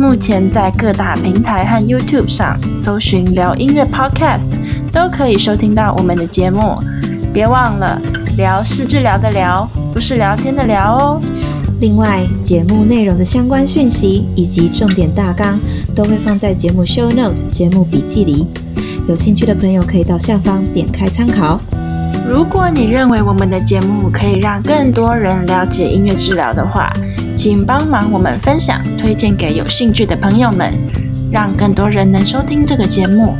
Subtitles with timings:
[0.00, 4.48] 目前在各大平台和 YouTube 上搜寻“聊音乐 Podcast”，
[4.90, 6.74] 都可以收听到我们的节目。
[7.34, 8.00] 别忘了，
[8.38, 11.20] 聊是治疗的聊，不是聊天的聊哦。
[11.82, 15.60] 另外，节目内容的相关讯息以及重点大纲
[15.94, 18.46] 都会放在节目 Show Note 节目笔记里，
[19.06, 21.60] 有兴趣的朋友可以到下方点开参考。
[22.26, 26.90] 如果你认为我们的节目可以让更多人了解音乐治疗的话，
[27.42, 30.74] 请帮忙我们分享、推荐给有兴趣的朋友们，
[31.32, 33.34] 让更多人能收听这个节目。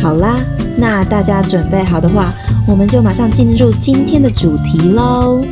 [0.00, 0.40] 好啦，
[0.78, 2.32] 那大家准备好的话，
[2.66, 5.44] 我们就马上进入今天的主题喽。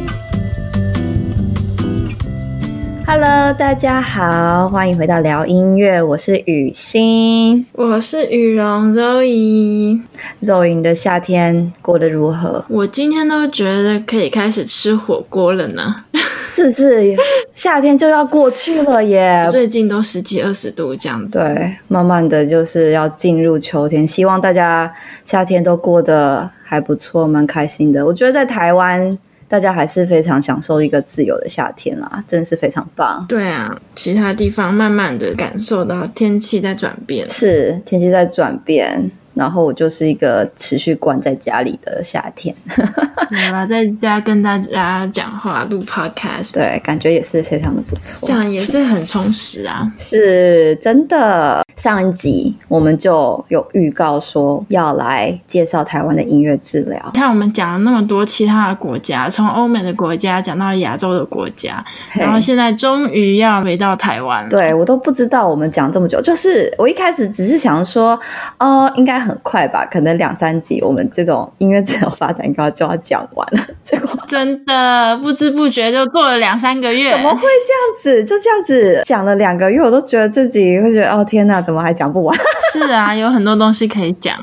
[3.07, 10.01] Hello，大家好，欢迎回到聊音乐，我是雨欣，我是雨蓉 Zoe。
[10.41, 12.65] Zoe，你的夏天过得如何？
[12.71, 16.05] 我今天都觉得可以开始吃火锅了呢，
[16.51, 17.15] 是不是？
[17.55, 21.39] 夏天就要过去了耶，最近都十几二十度这样子。
[21.39, 24.93] 对，慢慢的就是要进入秋天，希望大家
[25.25, 28.05] 夏天都过得还不错，蛮开心的。
[28.05, 29.19] 我觉得在台湾。
[29.49, 33.25] 大家还是非常享受一个自由的夏天啦，真的是非常棒。
[33.29, 39.09] 对啊，其他地方慢慢的感受到天气在转变，是天气在转变。
[39.37, 42.55] 然后我就是一个持续关在家里的夏天，
[43.29, 51.63] 对啦，在家跟大家讲话录 podcast，对，感觉也是非常的不错，这样也是很充实啊，是真的。
[51.77, 68.19] 上一集我们就有预告说要来介绍台湾的音乐治疗，你看我们讲了那么多其他的国家，从欧美的国家讲到亚洲的国家，然后现在终于要回到台湾，对，我都不知道我们讲这么久，就是我一开始只是想说，
[68.59, 69.26] 哦，应该。
[69.27, 73.67] 很快吧，可能两三集，我们这种音乐治疗发展应该就要讲完了。
[73.83, 78.25] 结果真的不知不觉就做了两三个月，怎么会这样子？
[78.25, 82.39] 就这样子讲了两个月，我都觉得自己会觉得哦天哪，怎么还讲不完？
[82.73, 84.37] 是啊，有很多东西可以讲。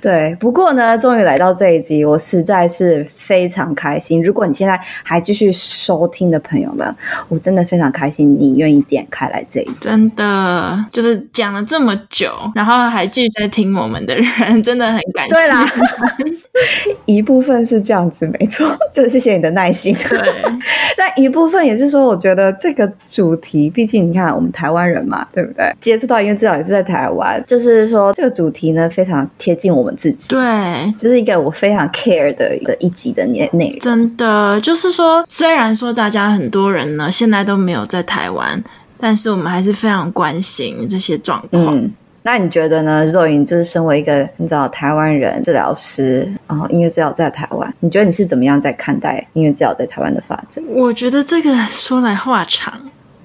[0.00, 4.22] 对，不过呢，终于来到这一集，我实在是非常开心。
[4.22, 6.96] 如果你现在还继续收听的朋友们，
[7.28, 9.76] 我真的非常开心，你愿意点开来这一集。
[9.80, 13.88] 真的就是讲了这么久，然后还继续在听我。
[13.88, 14.26] 我们的人
[14.62, 15.34] 真的很感谢。
[15.34, 15.66] 对啦，
[17.06, 19.94] 一部分是这样子，没错， 就是谢谢你的耐心。
[20.08, 20.18] 对，
[20.96, 25.72] 但一部分也是说，我觉得这个主题，毕竟你看，我们台湾人嘛，对不对？
[25.80, 30.28] 接触到音乐至少也是在台湾，就是说这个主题呢，非常贴近我们自己。
[30.28, 33.78] 对，就是一个我非常 care 的的一集的内内容。
[33.80, 38.62] 真的，就是说，虽然说大家很多人呢，现在都没有在台湾，
[38.98, 41.76] 但是我们还是非常关心这些状况。
[41.76, 41.90] 嗯
[42.30, 43.06] 那你觉得呢？
[43.06, 50.62] 若隐就是身为一个你知道台湾人治疗师，然后音乐治疗在台湾，你觉得你是怎么样在看待音乐治疗在台湾的发展？
[50.68, 52.78] 我觉得这个说来话长，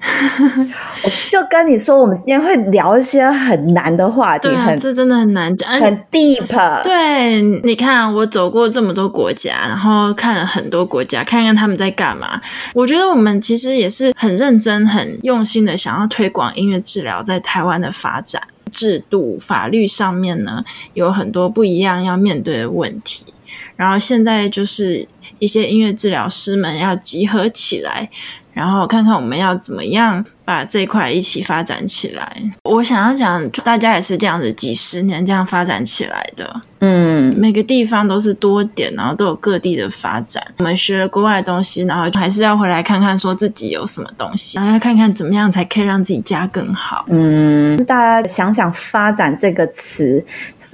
[1.04, 6.82] 我就跟你说，我们今天会聊一些很难的话题，啊、很这真的很难讲，很 deep。
[6.82, 12.40] 对，你看我走过这么多国家，然后看了很多国家，看看他们在干嘛。
[12.72, 18.40] 我觉得我们其实也是很认真、很用心的，想要推广音乐治疗在台湾的发展。
[18.74, 20.64] 制度、法律上面呢，
[20.94, 23.33] 有很多不一样要面对的问题，
[23.76, 25.06] 然后现在就是
[25.38, 28.08] 一些音乐治疗师们要集合起来，
[28.52, 32.42] 然后看看我们要怎么样把这块一起发展起来。
[32.62, 36.60] 我想要讲，大家也是这样子，几十年这样发展起来的。
[36.78, 40.40] 嗯，每个地方都是多点，然后都有各地的发展。
[40.58, 47.06] 我们学了国外的东西，然后还是要回来看看，说自己有什么东西，然后要看看怎么样才可以让自己家更好。
[47.08, 50.24] 嗯，大家想想“发展”这个词。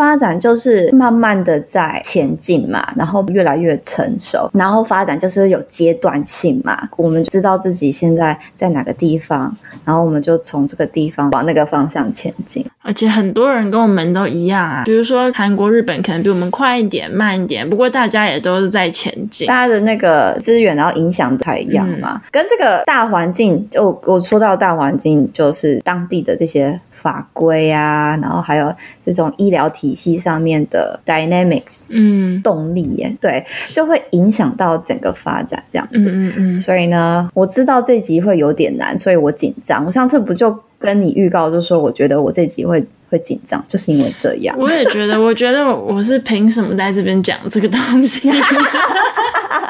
[0.01, 6.89] 发展就是慢慢的在前进嘛，然后越来越成熟，然后发展就是有阶段性嘛。
[6.97, 9.55] 我们知道自己现在在哪个地方，
[9.85, 12.65] 然后我们就从这个地方往那个方向前进。
[12.83, 19.47] 而且很多人跟我们都一样啊，比如说韩国、日本可能比我们快一点、慢一点，不过大家也都是在前进。
[19.47, 26.81] 大家的那个资源然后影响不太一样嘛，嗯、跟这个大环境，就我说到大环境，就是当地的这些。
[27.01, 28.73] 法规啊，然后还有
[29.07, 36.05] 这种医疗体系上面的 dynamics，嗯，动力耶，对，就会影响到整个发展这样子。
[36.05, 36.61] 嗯嗯嗯。
[36.61, 39.85] 所以呢，我知道这集会有点难，所以我紧张。
[39.87, 44.55] 我上次不就跟你预告，就说我觉得我这集会会紧张，就是因为这样。
[44.59, 48.31] 我也觉得，我觉得我是凭什么在这边讲这个东西？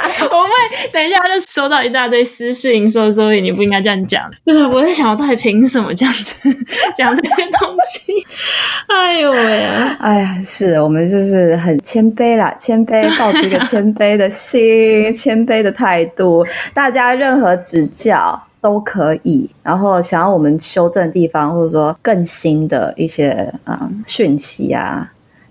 [0.30, 0.50] 我会
[0.92, 4.22] 等一下就收到一大堆私信，说说你不应该这样讲。
[4.44, 6.34] 对，我在想，我到底凭什么这样子
[6.94, 8.12] 讲这些东西？
[8.88, 9.64] 哎呦喂！
[10.00, 16.46] 哎呀，是我们就是很谦卑啦，谦卑，抱着一个谦卑的心，谦卑的态度。
[16.74, 18.40] 大家任何指教。
[18.62, 25.10] 都可以，然后想要我们修正的地方，或者说更新的一些嗯讯息啊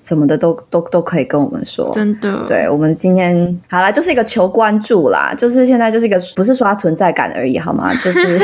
[0.10, 1.92] 什么的，都都都可以跟我们说。
[1.94, 7.94] 真的，对，我们今天好啦，就是一个求关注啦，就是现在就是一个不是刷存在感而已，好吗？
[8.04, 8.40] 就是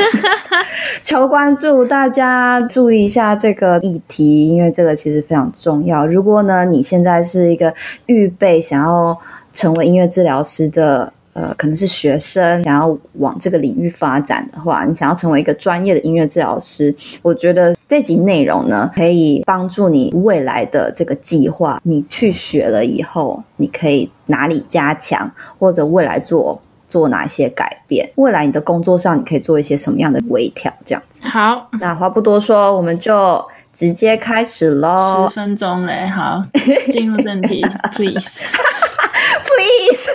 [1.02, 6.06] 求关注，大家注意一下这个议题，因为这个其实非常重要。
[6.06, 7.74] 如果呢，你现在是一个
[8.06, 9.18] 预备想要
[9.52, 11.12] 成为音乐治疗师的。
[11.36, 21.80] 呃，可能是学生想要往这个领域发展的话，你想要成为一个专业的音乐治疗师，我觉得这集内容呢，可以帮助你未来的这个计划。
[21.84, 28.10] 你去学了以后，你可以哪里加强，或者未来做做哪些改变？
[28.16, 30.72] 未来你的工作上，你可以做一些什么样的微调？
[30.84, 31.28] 这样子。
[31.28, 35.28] 好，那话不多说，我们就直接开始喽。
[35.28, 36.42] 十分钟嘞，好，
[36.90, 38.42] 进入正题，please，please。
[39.46, 40.10] Please.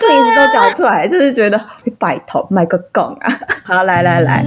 [0.00, 1.60] 对，一直都讲出来，就是觉得
[1.98, 3.40] 拜托卖个梗啊！
[3.62, 4.44] 好，来来来，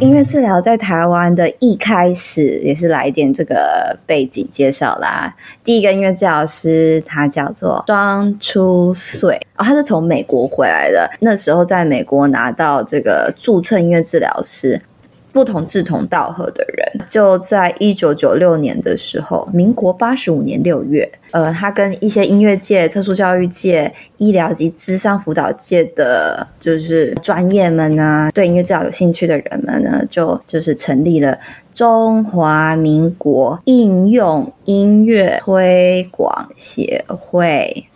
[0.00, 5.34] 音乐治疗在台湾的一开始也是来一点这个背景介绍啦。
[5.62, 14.80] 第一个音乐治疗师他叫做庄初穗，哦，他是从美国回来的，那时候在美国拿到这个注册音乐治疗师。
[15.32, 31.38] 不同志同道合的人，就在一九九六年的时候，民国八十五年六月，呃，他跟一些音乐界、特殊教育界、医疗及智商辅导界的，就是专业们呢，对音乐治疗有兴趣的人们呢，就就是成立了
[31.74, 37.86] 中华民国应用音乐推广协会，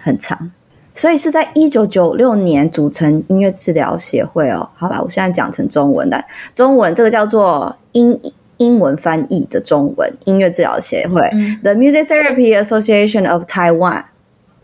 [0.00, 0.52] 很长。
[0.94, 4.68] 所以是在一九九六年组成音乐治疗协会哦。
[4.74, 6.22] 好了，我现在讲成中文的，
[6.54, 8.18] 中文这个叫做英
[8.58, 14.04] 英文翻译的中文音乐治疗协会，嗯，The Music Therapy Association of Taiwan，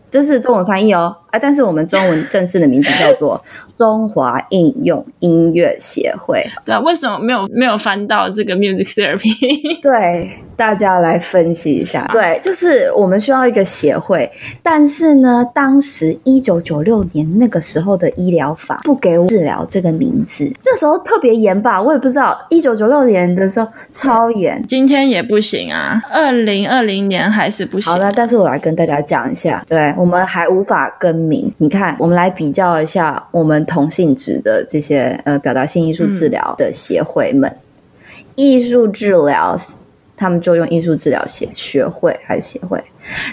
[0.09, 1.15] 这是中文翻译哦。
[1.31, 3.41] 啊，但是我们中文正式的名字叫做
[3.75, 6.45] 中华应用音乐协会。
[6.65, 9.81] 对啊，为什么没有没有翻到这个 Music Therapy？
[9.81, 10.29] 对。
[10.57, 14.27] 大家来分析一下，对，就是我们需要一个协会，
[14.63, 27.93] 但是呢，当时一九九六年那个时候的医疗法不给我治疗这个名字，那时候特别严吧，我也不知道，一九九六年的时候超严，今天也不行啊，二零二零年还是不行。
[27.93, 37.51] 好了，但是我来跟大家讲一下，对，我们还无法更名，你看，我们来比较一下我们同性质的这些呃表达性艺术治疗的协会们，
[38.35, 39.57] 艺术治疗。
[40.19, 42.83] 他们就用艺术治疗协学会还是协会，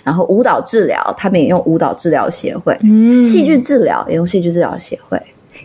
[0.03, 5.19] 然后舞蹈治疗，他们也用舞蹈治疗协会，嗯，戏剧治疗也用戏剧治疗协会，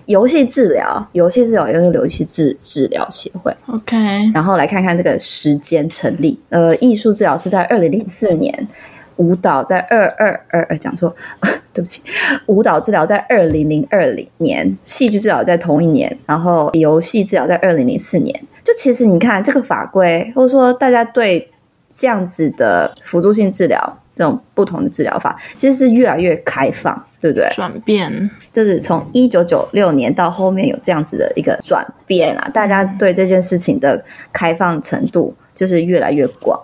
[0.06, 3.98] 游戏治疗，游戏治疗也用游戏治治疗协会，OK。
[4.34, 8.68] 然后来看看这个时间成立，呃，艺术治疗是在二零零四年，
[9.20, 11.14] 舞蹈在二二二二，讲错，
[11.74, 12.02] 对不起，
[12.48, 18.34] 舞蹈治疗在二零零二零年，戏剧治疗在同一年，然后游戏治疗在二零零四年。
[18.64, 21.50] 就其实你看这个法规，或者说大家对
[21.94, 27.50] 这样子的辅助性治疗这种不同的治疗法，其实是越来越开放，对不对？
[27.54, 36.60] 转变就是从一九九六年到后面有这样子的一个转变啊，大家对这件事情的开放程度就是越来越广。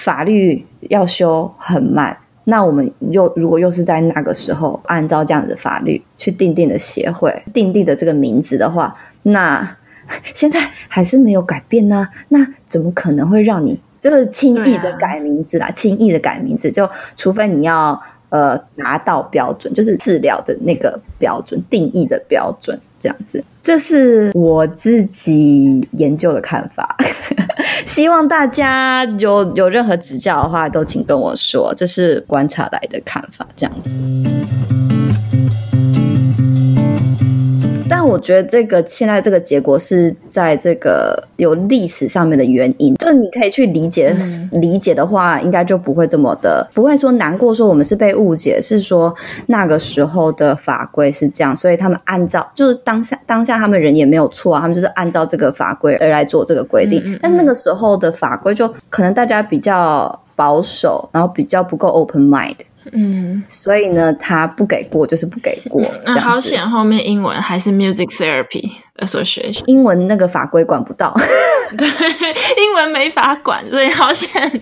[0.00, 9.76] 法律要修很慢，那我们又如果又是在那个时候按照这样子的法律去定定的协会定定的这个名字的话，那。
[10.34, 15.70] 现在还是没有改变呢，那怎么可能会让你就是轻易的改名字啦？
[15.70, 17.96] 轻易的改名字，就除非你要
[18.30, 23.42] 呃达到标准，就是治疗的那个标准定义的标准，这样子。
[23.62, 26.96] 这是我自己研究的看法，
[27.84, 31.72] 希望大家有有任何指教的话，都请跟我说。
[31.76, 34.89] 这是观察来的看法，这样子。
[38.10, 49.14] 我觉得这个现在这个结果是在这个有历史上面的原因，就是你可以去理解、嗯、理解的话，应该就不会这么的，不会说难过，说我们是被误解，是说
[49.46, 62.56] 那个时候的法规是这样，所以他们按照就是当下当下他们人也没有错啊，他们就是按照这个法规而来做这个规定，嗯嗯嗯，但是那个时候的法规就可能大家比较保守，然后比较不够 open mind。
[62.92, 65.82] 嗯，所以呢，他不给过就是不给过。
[66.04, 71.14] 那、嗯、好险，后面英文还是 Music Therapy Association，英文那个法规管不到，
[71.76, 74.60] 对，英文没法管，所以好险，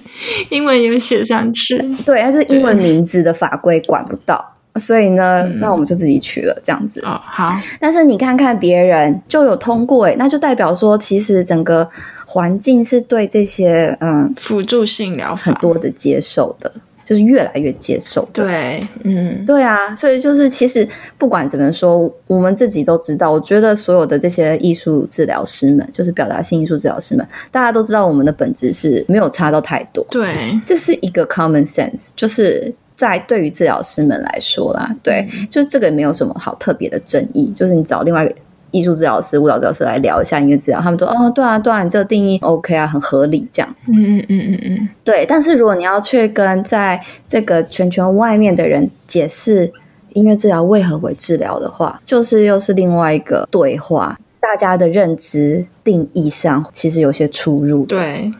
[0.50, 1.76] 英文有写上去。
[2.04, 4.54] 对，它是英文名字的法规管不到。
[4.76, 7.00] 所以呢，嗯、那我们就自己取了这样子。
[7.04, 7.52] 哦，好。
[7.80, 11.88] 但是你看看别人就有通过诶，那就代表说，其实整个
[12.25, 16.73] 环境是对这些嗯辅助性疗法很多的接受的，
[17.09, 18.45] 就是越来越接受的。
[18.45, 19.97] 对，嗯，对啊。
[19.97, 20.87] 所以就是其实
[21.17, 23.33] 不管怎么说，我们自己都知道。
[23.33, 30.07] 我觉得所有的这些艺术治疗师们，就是表达性艺术治疗师们，大家都知道我们的本质是没有差到太多。
[30.11, 30.35] 对，
[30.67, 32.75] 这是一个 common sense，就是。
[32.99, 37.53] 在对于治疗师们来说啦，对，嗯、就是这个也没有什么好特别的争议。
[37.55, 38.35] 就是你找另外一个
[38.78, 45.26] 艺术治疗师、舞蹈治疗师来聊一下音乐治疗，他们说：“哦，对啊，对啊，你这个定义 OK 啊，很合理。”这样，嗯嗯嗯嗯嗯，对。
[45.28, 49.70] 但是如果你要去跟在这个圈圈外面的人解释
[50.14, 57.85] 音乐治疗为何为治疗的话，就是又是另外一个对话，大家的认知定义上其实有些出入。
[57.85, 58.32] 对。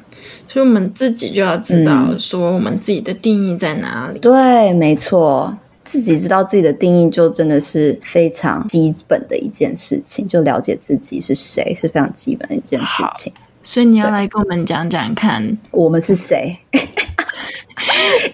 [0.51, 4.19] 所以我们自己就要知道，说我们自己的定义在哪里。
[4.19, 5.55] 嗯、对，没错，
[5.89, 10.29] 自己知道自己的定义，就真的是非常基本的一件事情。
[10.29, 13.33] 就了解自己是谁，是非常基本的一件事情。
[13.63, 16.59] 所以你要来跟我们讲讲看，我们是谁？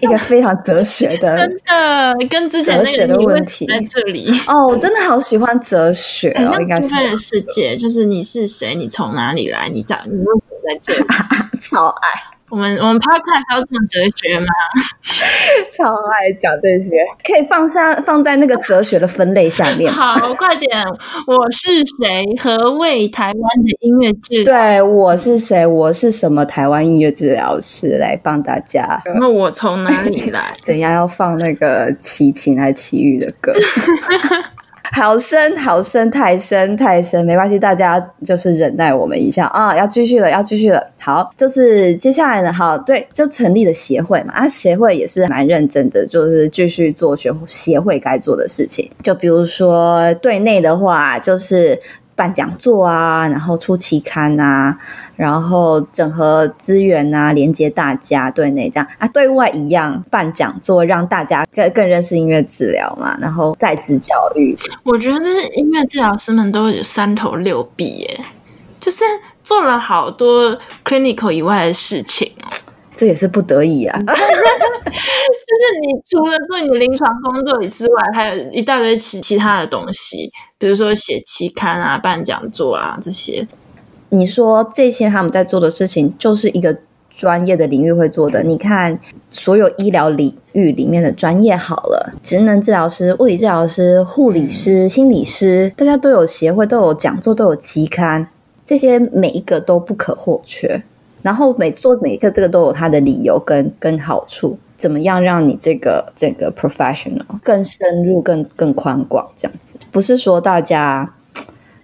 [0.01, 8.75] 一个非常哲学的，真的跟之前那个哲学的问题在这里哦，我真的好喜欢哲学哦，应该是这个世界，就是你是谁？
[8.75, 9.69] 你从哪里来？
[9.69, 11.05] 你在你为什么在这里？
[11.61, 12.34] 超爱。
[12.51, 14.45] 我们我们 podcast 要这么哲学吗？
[15.75, 19.91] 超爱讲这些，可以放下放在那个哲学的分类下面。
[19.91, 20.69] 好，快点！
[21.25, 22.23] 我是谁？
[22.39, 24.53] 何谓台湾的音乐治疗？
[24.53, 25.65] 对，我是谁？
[25.65, 27.97] 我是什么台湾音乐治疗师？
[27.97, 29.01] 来帮大家。
[29.19, 30.55] 那我从哪里来？
[30.61, 33.53] 怎样要放那个齐秦还是齐豫的歌？
[34.93, 39.75] 好深，好深，太深，太深，没关系，大家就是忍耐我们一下啊！
[39.75, 40.85] 要继续了，要继续了。
[40.99, 48.89] 好，就是接下来呢，好，对，就成立了协会嘛，啊，协会也是蛮认真的，就是继续做协协会该做的事情。
[49.01, 51.79] 就比如说对内的话，就是。
[52.15, 54.77] 办讲座啊，然后出期刊啊，
[55.15, 64.57] 然后整合资源啊，连接大家对内这样啊，对外一样办讲座，让大家更更认识音乐治疗嘛，然后在职教育。
[64.83, 65.19] 我觉得
[65.53, 68.19] 音乐治疗师们都有三头六臂耶，
[68.79, 69.03] 就是
[69.43, 72.47] 做了好多 clinical 以外的事情哦。
[72.97, 74.21] 这也是不得已啊，就是
[75.85, 83.47] 你除了做你的临床工作之外，还有一大堆其其他的东西，比如说写期刊啊、办讲座啊这些。
[84.09, 86.77] 你说这些他们在做的事情，就是一个
[87.09, 88.41] 专业的领域会做的。
[88.43, 88.97] 你看，
[89.29, 98.27] 所有医疗领域里面的专业好了，职能治疗师、物理治疗师、护理师、心理师，大家都有协会，都有讲座，都有期刊，
[98.65, 100.81] 这些每一个都不可或缺。
[101.21, 109.75] 然后每做每一个这个都有它的理由跟跟好处，怎么样让你这个这个 professional 更深入、更更宽广这样子？
[109.91, 111.09] 不是说大家，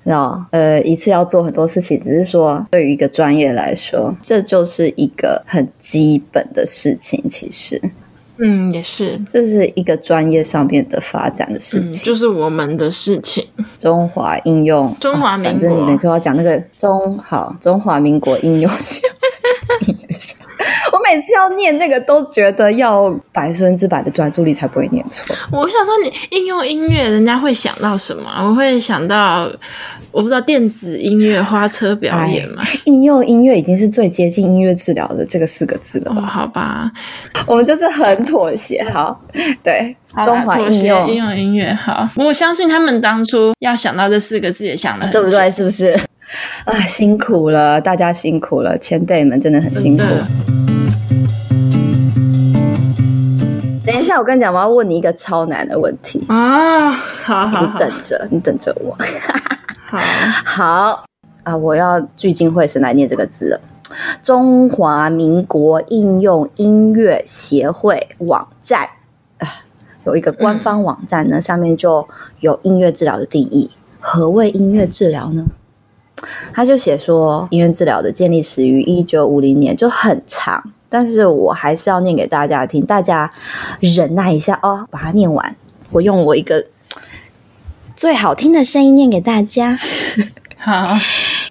[0.04, 7.24] 知道呃一次要做很多事情，只是说对于一个专业来说，这就是一个很基本的事情。
[7.30, 7.82] 其实。
[8.44, 13.46] 嗯，也是，这是一个专业上面的发展的事情，嗯、就是我们的事情。
[13.78, 19.08] 中华应用，中华民国，反正你每次要讲那个中好，中华民国应用学，
[20.94, 25.36] 我每次要念那个都觉得要百分之百的专注力才不会念错。
[25.52, 28.30] 我想说，你应用音乐，人家会想到什么？
[28.42, 29.52] 我会想到。
[30.14, 32.62] 我不知道电子音乐花车表演嘛？
[32.84, 36.22] 应用音乐已经是最接近音乐治疗的这个四个字了吧？
[36.22, 36.92] 哦，好吧，
[37.48, 38.84] 我们就是很妥协。
[38.92, 39.18] 好，
[39.64, 41.74] 对，中华应用应用音乐。
[41.74, 45.50] 好，我相信他们当初要想到这四个字也想得很对不对？
[45.50, 45.98] 是不是？
[46.66, 50.04] 啊，辛苦了，大家辛苦了，前辈们真的很辛苦。
[53.86, 56.92] 等一下，我跟你讲，我要问你一个超难的问题啊！
[56.92, 58.96] 好好好，你等着，你等着我。
[59.86, 60.00] 好
[60.46, 61.06] 好
[61.44, 61.58] 啊！
[61.58, 63.60] 我要聚精会神来念这个字了。
[64.22, 68.88] 中华民国应用音乐协会网站
[69.40, 69.48] 啊，
[70.06, 72.08] 有一个官方网站呢，嗯、上面就
[72.40, 73.70] 有音乐治疗的定义。
[74.00, 75.46] 何谓音乐治疗呢？
[76.54, 83.32] 他就写说，音乐治疗的建立始于一九五零年，就很长，但是我还是要念给大家听，大家
[83.80, 85.56] 忍耐一下哦，把它念完。
[85.92, 86.66] 我用我一个。
[87.94, 89.78] 最好听的声音念给大家。
[90.58, 90.98] 好，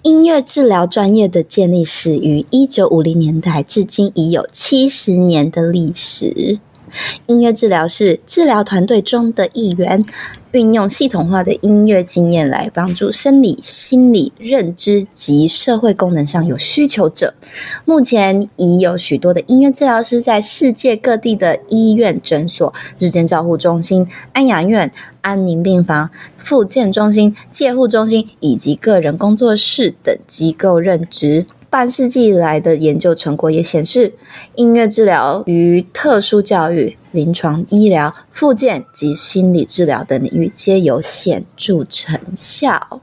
[0.01, 6.59] 音乐治疗专业的建立始于一九五零年代，至今已有七十年的历史。
[7.27, 10.03] 音乐治疗是治疗团队中的一员，
[10.51, 17.33] 运用系统化的音乐经验来帮助生理、心理、认知及社会功能上有需求者。
[17.85, 31.45] 目前已有许多的音乐治疗师在世界各地的医院、诊所、日间照护中心、安养院、安宁病房、复健中心、介护中心以及个人工作室等机构任职。
[31.71, 34.13] 半世纪以来的研究成果也显示，
[34.55, 43.01] 音乐治疗与特殊教育、临床医疗、复健及心理治疗等领域皆有显著成效。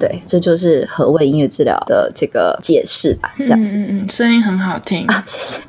[0.00, 3.32] 对，这就是何谓音乐治疗的这个解释吧。
[3.38, 5.60] 这样子，嗯嗯，声音很好听啊，谢谢。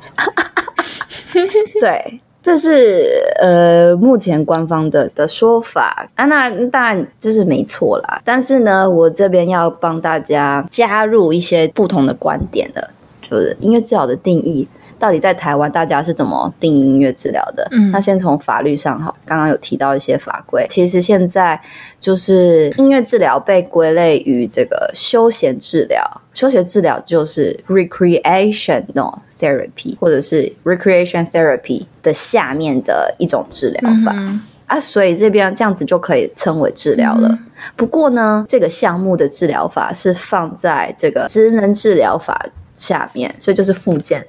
[1.80, 2.20] 对。
[2.48, 3.04] 这是
[3.38, 8.22] 呃目前官方的的说法啊，那当然就是没错啦。
[8.24, 12.90] 但是呢，我这边要帮大家加入一些不同的观点了，
[13.20, 14.66] 就是音乐治疗的定义
[14.98, 17.68] 到底在台湾大家是怎么定义音乐治疗的？
[17.72, 21.60] 嗯，那先从法律上哈，刚刚有提到一些法规，其实现在
[22.00, 26.02] 就是音乐治疗被归类于这个休闲治疗，
[26.32, 29.12] 休闲治疗就是 recreational。
[29.38, 37.28] Therapy 或者是 recreation therapy 的下面的一种治疗法、嗯、啊，所以这边这样子就可以称为治疗了。
[37.30, 37.38] 嗯、
[37.76, 44.26] 不过呢，这个项目的治疗法是放在这个职能治疗法下面，所以就是附件。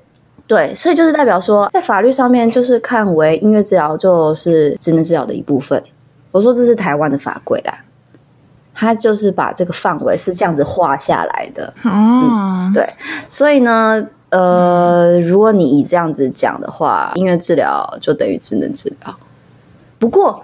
[0.47, 5.81] 对，所以就是代表说，在法律上面就是看为音乐治疗就是职能治疗的一部分。
[6.31, 7.77] 我说这是台湾的法规啦，
[8.73, 11.67] 他就是把这个范围是这样子画下来的。
[11.83, 12.87] 哦、嗯，对，
[13.29, 14.07] 所以呢。
[14.29, 19.15] 呃，如果你以这样子讲的话，音乐治疗就等于职能治疗。
[19.97, 20.43] 不过，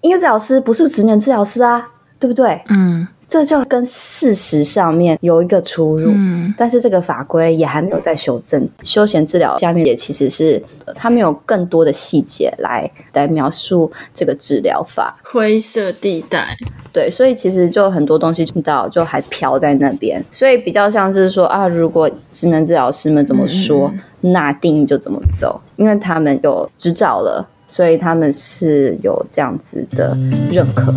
[0.00, 1.88] 音乐治疗师不是职能治疗师啊，
[2.18, 2.62] 对不对？
[2.68, 3.06] 嗯。
[3.28, 8.68] 这就跟事实上面有一个出入，嗯，但是这个法规也还没有在修正。
[8.82, 10.62] 休闲治疗下面也其实是
[10.94, 16.56] 它没有更多的细节来来描述这个治疗法，灰色地带。
[16.92, 30.16] 对，所以其实就很多东西听到就还飘在那边，所以比较像是说啊，如果职能治疗师们怎么说，嗯，那定义就怎么走，因为他们有执照了，所以他们是有这样子的
[30.50, 30.94] 认可。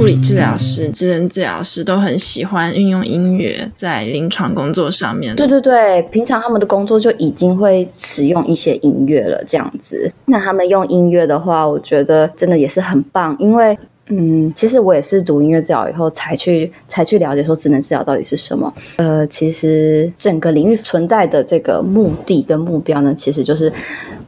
[0.00, 5.34] 物理治疗师、职能治疗师都很喜欢运用音乐在临床工作上面。
[5.36, 10.10] 对对对，平常他们的工作就已经会使用一些音乐了，这样子。
[10.26, 13.36] 那他们用音乐的话，我觉得真的也是很棒。
[13.38, 13.78] 因为，
[14.08, 18.72] 嗯，其实我也是读音乐治疗以后才去才去了解说职能治疗到底是什么。
[18.96, 23.72] 呃，其实整个领域存在的这个目的跟目标呢，其实就是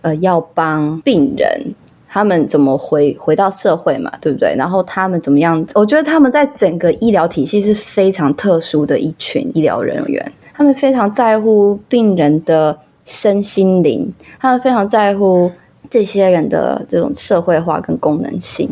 [0.02, 1.74] 呃要帮病人。
[2.16, 4.55] 他们怎么回回到社会嘛，对不对？
[4.57, 5.62] 然后他们怎么样？
[5.74, 12.74] 我觉得他们在整个医疗体系是非常特殊的一群医疗人员，他们非常在乎病人的
[13.05, 15.52] 身心灵，他们非常在乎
[15.90, 18.66] 这些人的这种社会化跟功能性。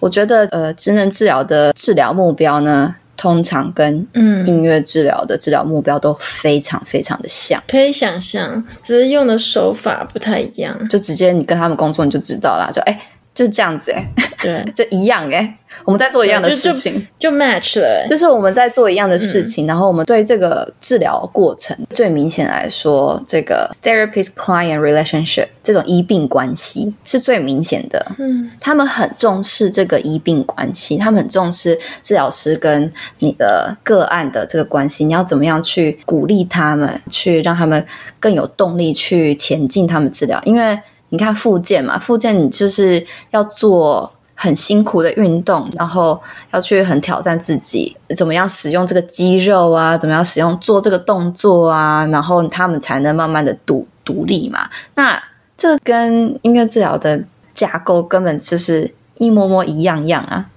[0.00, 4.06] 我觉得，呃，职能治疗的治疗目标呢，通常跟
[4.46, 10.88] 音乐治疗的治疗目标都非常非常的像，可以想象，只是用的手法不太一样。
[10.88, 12.72] 就直接你跟他们工作，你就知道了。
[12.74, 13.00] 就哎、欸，
[13.34, 15.54] 就是这样子哎、欸，对，这一样哎、欸。
[15.84, 18.06] 我们在做一样的事情，就，就，就 match 了、欸。
[18.08, 28.04] 就是我们在做一样的事情，嗯、然后我们对这个治疗过程最明显来说，这个 therapist-client relationship 这种医病关系是最明显的。
[28.18, 35.04] 嗯，他们很重视这个医病关系，他们很重视治疗师跟你的个案的这个关系。
[35.04, 37.86] 你要怎么样去鼓励他们，去让他们
[38.18, 40.38] 更有动力去前进他们治疗？
[40.44, 40.78] 因为
[41.10, 44.12] 你看复健嘛，复健你就是要做。
[44.42, 46.18] 很辛苦的运动，然后
[46.50, 49.98] 要去很挑战自己，怎么样使用这个肌肉啊？
[49.98, 52.06] 怎么样使用做这个动作啊？
[52.06, 54.66] 然后他们才能慢慢的独独立嘛。
[54.94, 55.22] 那
[55.58, 57.22] 这跟音乐治疗的
[57.54, 60.48] 架构根本就是一模模一样样啊。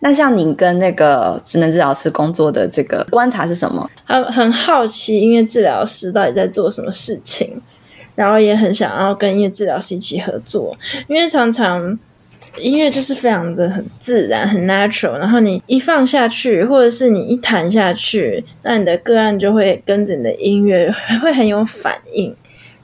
[0.00, 3.90] 那像你跟那个职能治疗师工作的这个观察是什么？
[4.04, 7.62] 很很好奇音乐治疗师到底在做什么事情，
[8.14, 10.76] 然后也很想要跟音乐治疗师一起合作，
[11.08, 11.98] 因为常常。
[12.58, 22.34] 音乐就是非常的很自然，很 natural，然后你一放下去，或者是你一弹下去，那你的个案就会跟着你的音乐会很有反应，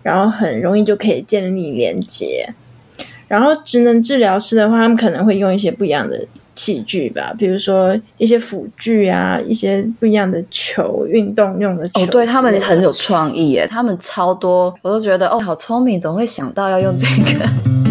[0.03, 2.49] 然后很容易就可以建立连接。
[3.29, 12.05] 然后职能治疗师的话，他们可能会用一些不一样的器具吧，比如说一些辅具啊，一些不一样的球，运动用的球。
[12.05, 17.88] 哦，对，他们很有创意耶，他们超多，我都觉得哦，好聪明，总会想到要用这个。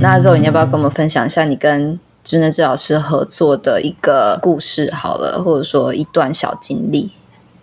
[0.00, 7.10] 那之后你要不要跟我们分享一下你跟智能治疗师合作的一个故事好了，或者说一段小经历？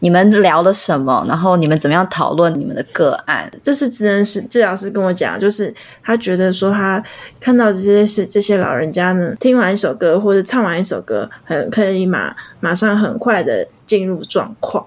[0.06, 1.26] 你们聊了什么？
[1.28, 3.50] 然后你们怎么样讨论你们的个案？
[3.64, 7.04] 这是职能师治疗师跟我讲，就是他觉得说他
[7.40, 14.86] 看到这些是这些老人家呢，听完一首歌或者唱完一首歌，很可以马马上很快的进入状况。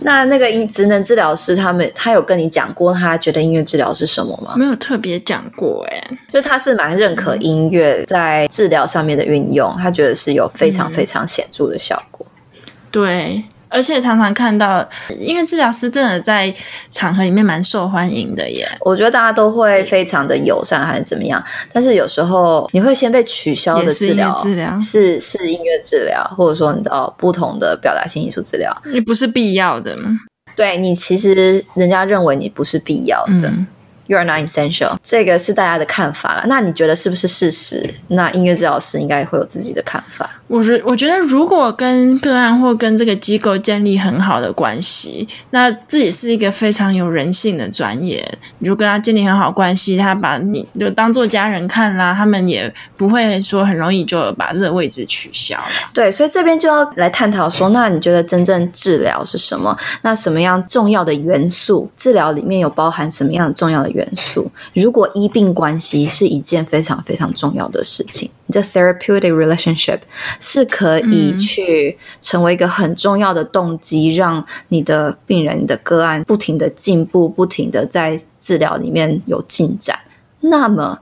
[0.00, 4.54] 那那个音职能治疗师他们他有跟你讲过他觉得音乐治疗是什么吗？
[4.56, 12.26] 没有特别讲过哎、欸，就他是蛮认可音乐在治疗上面的运用，他觉得是有非常非常显著的效果。
[12.52, 12.60] 嗯、
[12.90, 13.44] 对。
[13.70, 14.86] 而且常常看到，
[15.18, 16.52] 音乐治疗师真的在
[16.90, 18.68] 场合里面蛮受欢迎的耶。
[18.80, 21.42] 我觉得大家都会非常的友善，还是怎么样？
[21.72, 30.10] 但是有时候你会先被取消的治疗，治疗是是音乐治疗，或者说你知道不同的表达性艺术治疗，你不是必要的吗？
[30.56, 33.48] 对，你其实人家认为你不是必要的。
[33.48, 33.66] 嗯
[34.10, 36.42] You are not essential，这个是大家的看法了。
[36.48, 37.94] 那你觉得是不是事实？
[38.08, 40.28] 那音乐治疗师应该会有自己的看法。
[40.48, 48.28] 我觉我觉得，如果跟个案或跟这个机构建立很好的关系，那自己是一个非常有人性的专业。
[48.58, 55.64] 你就跟他建立很好关系，他把你就当做家人看啦，他们也不会说很容易就把这个位置取消了。
[55.94, 59.78] 对，所以这边就要来探讨说，那你觉得真正治疗是什么？
[60.02, 61.88] 那什么样重要的元素？
[61.96, 63.99] 治疗里面有包含什么样重要的元素？
[64.00, 70.00] 元素，如果医病关系是一件非常非常重要的事情，你的 therapeutic relationship
[70.40, 79.98] 是可以去成为一个很重要的动机，让你的病人、你的个案不停的进步，不停的在治疗里面有进展。
[80.40, 80.98] 那么，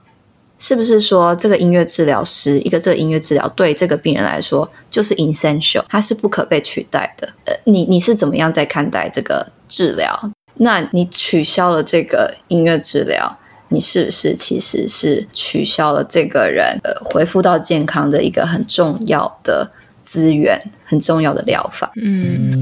[0.59, 7.29] 是不是说这个音乐治疗师，一个这个音乐治疗对这个病人来说就是 essential，它是不可被取代的？
[7.45, 10.33] 呃，你你是怎么样在看待这个治疗？
[10.59, 19.71] 那你取消了这个音乐治疗，你是不是其实是取消了这个人呃恢复到健康的一个很重要的
[20.03, 21.91] 资源，很重要的疗法？
[21.97, 22.61] 嗯，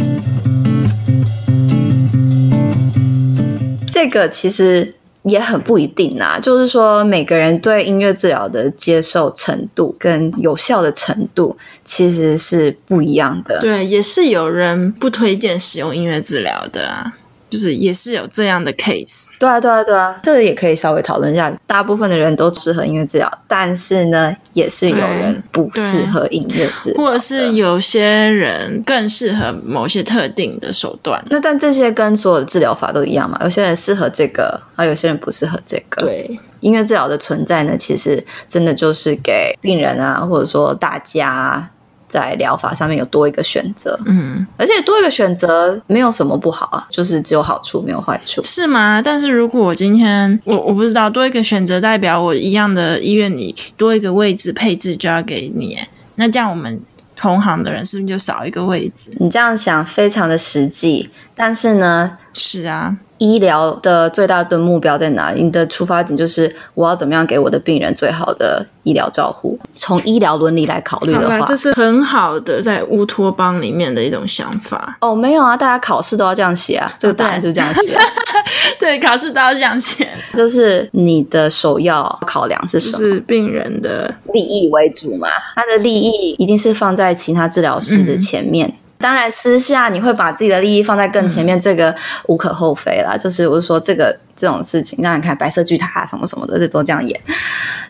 [3.90, 13.58] 这个其实也很不一定啊，就是说每个人对音乐治疗的接受程度跟有效的程度其实是不一样的。
[13.60, 17.12] 对，也是有人不推荐使用音乐治疗的啊。
[17.48, 21.52] 就是也是有这样的 case，对啊，对啊，对啊，这个也可以稍微讨论一下。
[21.66, 31.22] 大部分的人都适合音乐治疗，但是呢，也是有人不适合音乐治疗，或者是有些人更适合某些特定的手段。
[31.30, 33.38] 那但这些跟所有的治疗法都一样嘛？
[33.44, 36.02] 有些人适合这个，而有些人不适合这个。
[36.02, 41.70] 对，音乐治疗的存在呢，其实真的就是给病人啊，或者说大家。
[42.08, 49.02] 在疗法上面有多一个选择，嗯，而且多一个选择没有什么不好啊，就是只有好处没有坏处，是吗？
[49.02, 55.78] 但是如果我今天我我不知道多一个选择代表我一样的医院里多一个位置配置就要给你，
[56.14, 56.80] 那这样我们
[57.16, 59.10] 同行的人是不是就少一个位置？
[59.18, 62.96] 你这样想非常的实际，但是呢，是啊。
[63.18, 65.42] 医疗的最大的目标在哪里？
[65.42, 69.58] 你的出发点就是我要怎么样给我的病人最好的医疗照护。
[69.74, 74.98] 从医疗伦理来考虑的话，这是很好的在乌托邦里面的一种想法。
[75.00, 78.04] 哦，没有啊，大家考试都要这样写啊，这个答案就是这样写啊。
[78.78, 80.08] 对，考试都要这样写。
[80.34, 83.14] 就是你的首要考量是什么？
[83.14, 85.28] 是病人的利益为主嘛？
[85.54, 88.68] 他的利益一定是放在其他治疗师的前面。
[88.68, 91.94] 嗯当然，私下你会把自己的利益放在更前面，这个
[92.26, 93.16] 无可厚非啦。
[93.16, 97.20] 就是我是说，这个这种事情，那你看白色巨塔什么什么的，这都这样演。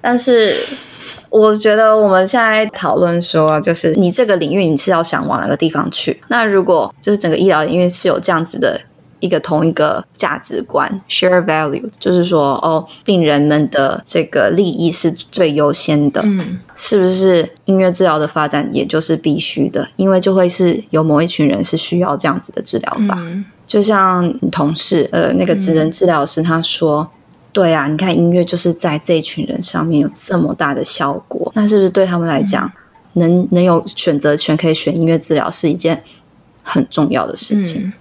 [0.01, 0.55] 但是，
[1.29, 6.21] 我觉得我们现在讨论说，就是你这个领域你是要想往哪个地方去？
[6.29, 8.81] 那如果就是整个医疗领域是有这样子的。
[9.21, 17.49] 一个同一个价值观，share value，就是说，哦，病人们的这个利益是最优先的，嗯，是不是？
[17.65, 23.17] 音乐治疗的发展也就是必须的，因为就会是有某一群人是需要这样子的治疗法。
[23.19, 27.09] 嗯，就像同事，呃，那个职能治疗师他说，嗯，
[27.53, 32.71] 对啊，你看音乐就是在这一群人上面有这么大的效果，那是不是对他们来讲，
[33.15, 36.03] 嗯，能能有选择权可以选音乐治疗是一件
[36.63, 37.83] 很重要的事情。
[37.83, 37.93] 嗯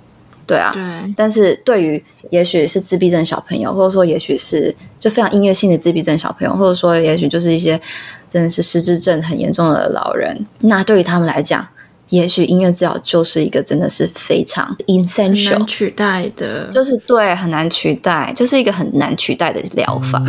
[0.47, 7.79] 对啊，对，但是对于也许是自闭症小朋友，或者说也许是就非常音乐性的自闭症小朋友，或者说也许就是一些
[8.29, 11.67] 真的是失智症很严重的老人，那对于他们来讲，
[12.09, 20.21] 也许音乐治疗就是一个真的是非常 essential 取代的，就是对，很难取代，就是一个很难取代的疗法。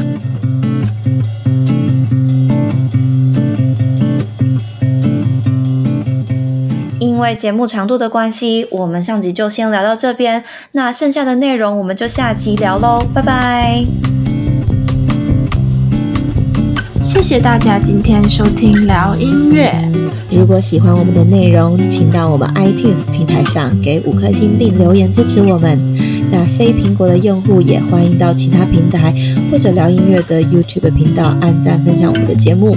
[6.98, 10.42] 因为节目长度的关系，我们上集就先聊到这边。
[10.72, 13.82] 那剩下的内容我们就下集聊喽，拜拜。
[17.02, 19.72] 谢谢大家今天收听聊音乐。
[20.30, 25.78] 如果喜欢我们的内容，请到我们 iTunes 平台上给五颗星并留言支持我们。
[26.30, 29.14] 那非苹果的用户也欢迎到其他平台
[29.50, 32.76] 或者聊音乐的 YouTube 频道按赞分享我们的节目。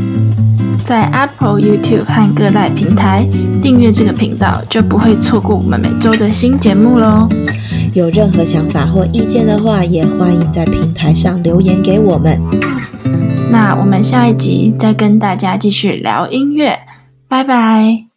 [0.85, 3.25] 在 Apple、YouTube 和各大平台
[3.61, 7.27] 订阅这个频道，就不会错过我们每周的新节目喽。
[7.93, 12.39] 有任何想法或意见的话，也欢迎在平台上留言给我们。
[13.51, 16.79] 那我们下一集再跟大家继续聊音乐，
[17.27, 18.08] 拜拜。